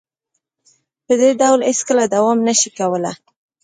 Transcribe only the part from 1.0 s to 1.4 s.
په دې